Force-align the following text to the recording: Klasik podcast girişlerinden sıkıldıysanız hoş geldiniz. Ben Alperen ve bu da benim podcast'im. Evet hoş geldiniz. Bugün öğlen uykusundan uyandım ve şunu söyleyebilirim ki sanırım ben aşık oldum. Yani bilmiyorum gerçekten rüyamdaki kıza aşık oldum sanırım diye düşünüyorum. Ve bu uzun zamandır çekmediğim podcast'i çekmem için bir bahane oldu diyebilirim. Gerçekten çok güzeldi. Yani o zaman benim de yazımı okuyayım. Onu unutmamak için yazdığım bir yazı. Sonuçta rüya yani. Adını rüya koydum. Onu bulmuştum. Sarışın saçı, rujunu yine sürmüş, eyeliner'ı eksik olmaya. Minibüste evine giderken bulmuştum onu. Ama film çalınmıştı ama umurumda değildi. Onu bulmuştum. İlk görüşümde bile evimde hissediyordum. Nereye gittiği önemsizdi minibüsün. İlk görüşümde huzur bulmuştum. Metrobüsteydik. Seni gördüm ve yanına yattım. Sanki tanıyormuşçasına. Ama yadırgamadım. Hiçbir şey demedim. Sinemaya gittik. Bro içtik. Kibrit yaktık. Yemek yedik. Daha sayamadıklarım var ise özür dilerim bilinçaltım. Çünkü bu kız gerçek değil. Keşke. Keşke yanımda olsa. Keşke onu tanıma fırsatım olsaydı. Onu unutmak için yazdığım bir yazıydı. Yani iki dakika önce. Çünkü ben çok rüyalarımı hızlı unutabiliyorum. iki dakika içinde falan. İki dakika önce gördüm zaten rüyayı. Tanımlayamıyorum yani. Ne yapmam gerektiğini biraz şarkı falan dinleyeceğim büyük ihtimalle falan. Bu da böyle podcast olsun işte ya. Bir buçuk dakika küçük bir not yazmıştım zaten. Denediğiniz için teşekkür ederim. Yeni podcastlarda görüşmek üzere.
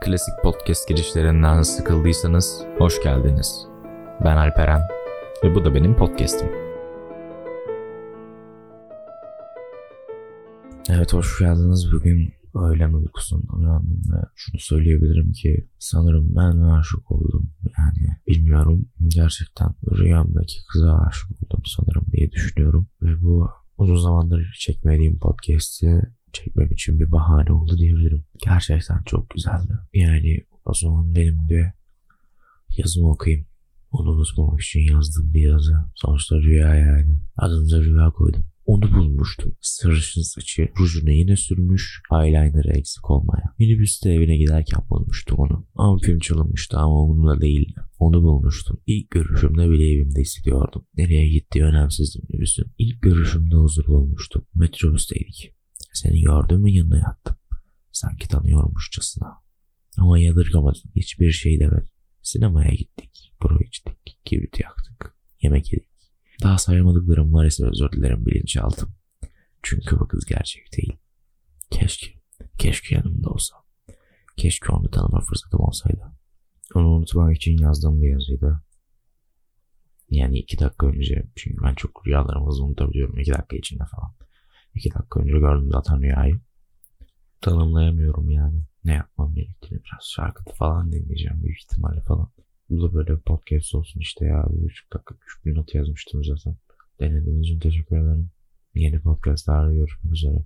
Klasik 0.00 0.34
podcast 0.42 0.88
girişlerinden 0.88 1.62
sıkıldıysanız 1.62 2.64
hoş 2.78 3.02
geldiniz. 3.02 3.66
Ben 4.24 4.36
Alperen 4.36 4.80
ve 5.44 5.54
bu 5.54 5.64
da 5.64 5.74
benim 5.74 5.96
podcast'im. 5.96 6.48
Evet 10.88 11.12
hoş 11.12 11.38
geldiniz. 11.38 11.92
Bugün 11.92 12.32
öğlen 12.54 12.92
uykusundan 12.92 13.58
uyandım 13.58 14.02
ve 14.12 14.16
şunu 14.34 14.60
söyleyebilirim 14.60 15.32
ki 15.32 15.68
sanırım 15.78 16.36
ben 16.36 16.58
aşık 16.58 17.10
oldum. 17.10 17.50
Yani 17.78 18.16
bilmiyorum 18.26 18.88
gerçekten 19.08 19.74
rüyamdaki 19.98 20.66
kıza 20.72 20.98
aşık 21.08 21.30
oldum 21.30 21.62
sanırım 21.64 22.06
diye 22.12 22.30
düşünüyorum. 22.32 22.86
Ve 23.02 23.22
bu 23.22 23.50
uzun 23.78 23.96
zamandır 23.96 24.56
çekmediğim 24.60 25.18
podcast'i 25.18 26.02
çekmem 26.32 26.72
için 26.72 27.00
bir 27.00 27.12
bahane 27.12 27.52
oldu 27.52 27.78
diyebilirim. 27.78 28.24
Gerçekten 28.44 29.02
çok 29.06 29.30
güzeldi. 29.30 29.72
Yani 29.94 30.44
o 30.64 30.74
zaman 30.74 31.14
benim 31.14 31.48
de 31.48 31.72
yazımı 32.76 33.10
okuyayım. 33.10 33.46
Onu 33.92 34.10
unutmamak 34.10 34.60
için 34.60 34.80
yazdığım 34.80 35.34
bir 35.34 35.42
yazı. 35.42 35.74
Sonuçta 35.94 36.36
rüya 36.36 36.74
yani. 36.74 37.20
Adını 37.36 37.84
rüya 37.84 38.10
koydum. 38.10 38.44
Onu 38.66 38.94
bulmuştum. 38.94 39.52
Sarışın 39.60 40.22
saçı, 40.22 40.68
rujunu 40.78 41.10
yine 41.10 41.36
sürmüş, 41.36 42.02
eyeliner'ı 42.12 42.78
eksik 42.78 43.10
olmaya. 43.10 43.54
Minibüste 43.58 44.10
evine 44.10 44.36
giderken 44.36 44.80
bulmuştum 44.90 45.38
onu. 45.38 45.66
Ama 45.74 45.98
film 45.98 46.18
çalınmıştı 46.18 46.78
ama 46.78 47.02
umurumda 47.02 47.40
değildi. 47.40 47.74
Onu 47.98 48.22
bulmuştum. 48.22 48.80
İlk 48.86 49.10
görüşümde 49.10 49.70
bile 49.70 49.92
evimde 49.92 50.20
hissediyordum. 50.20 50.86
Nereye 50.96 51.28
gittiği 51.28 51.64
önemsizdi 51.64 52.18
minibüsün. 52.28 52.66
İlk 52.78 53.02
görüşümde 53.02 53.54
huzur 53.54 53.86
bulmuştum. 53.86 54.42
Metrobüsteydik. 54.54 55.59
Seni 55.92 56.20
gördüm 56.20 56.64
ve 56.64 56.70
yanına 56.70 56.98
yattım. 56.98 57.36
Sanki 57.92 58.28
tanıyormuşçasına. 58.28 59.42
Ama 59.98 60.18
yadırgamadım. 60.18 60.90
Hiçbir 60.96 61.32
şey 61.32 61.60
demedim. 61.60 61.90
Sinemaya 62.22 62.74
gittik. 62.74 63.32
Bro 63.42 63.58
içtik. 63.60 64.18
Kibrit 64.24 64.60
yaktık. 64.60 65.16
Yemek 65.42 65.72
yedik. 65.72 65.88
Daha 66.42 66.58
sayamadıklarım 66.58 67.32
var 67.32 67.46
ise 67.46 67.66
özür 67.66 67.92
dilerim 67.92 68.26
bilinçaltım. 68.26 68.94
Çünkü 69.62 70.00
bu 70.00 70.08
kız 70.08 70.24
gerçek 70.24 70.76
değil. 70.76 70.96
Keşke. 71.70 72.12
Keşke 72.58 72.94
yanımda 72.94 73.30
olsa. 73.30 73.56
Keşke 74.36 74.72
onu 74.72 74.90
tanıma 74.90 75.20
fırsatım 75.20 75.60
olsaydı. 75.60 76.12
Onu 76.74 76.88
unutmak 76.88 77.36
için 77.36 77.58
yazdığım 77.58 78.02
bir 78.02 78.08
yazıydı. 78.10 78.62
Yani 80.10 80.38
iki 80.38 80.58
dakika 80.58 80.86
önce. 80.86 81.26
Çünkü 81.36 81.62
ben 81.62 81.74
çok 81.74 82.06
rüyalarımı 82.06 82.46
hızlı 82.46 82.64
unutabiliyorum. 82.64 83.18
iki 83.18 83.32
dakika 83.32 83.56
içinde 83.56 83.84
falan. 83.84 84.14
İki 84.74 84.94
dakika 84.94 85.20
önce 85.20 85.32
gördüm 85.32 85.68
zaten 85.72 86.02
rüyayı. 86.02 86.40
Tanımlayamıyorum 87.40 88.30
yani. 88.30 88.62
Ne 88.84 88.94
yapmam 88.94 89.34
gerektiğini 89.34 89.80
biraz 89.84 90.04
şarkı 90.04 90.44
falan 90.54 90.92
dinleyeceğim 90.92 91.42
büyük 91.42 91.62
ihtimalle 91.62 92.00
falan. 92.00 92.28
Bu 92.70 92.82
da 92.82 92.94
böyle 92.94 93.16
podcast 93.16 93.74
olsun 93.74 94.00
işte 94.00 94.24
ya. 94.24 94.46
Bir 94.50 94.62
buçuk 94.62 94.92
dakika 94.92 95.14
küçük 95.16 95.46
bir 95.46 95.54
not 95.54 95.74
yazmıştım 95.74 96.24
zaten. 96.24 96.56
Denediğiniz 97.00 97.46
için 97.46 97.60
teşekkür 97.60 97.96
ederim. 97.96 98.30
Yeni 98.74 99.00
podcastlarda 99.00 99.74
görüşmek 99.74 100.12
üzere. 100.12 100.44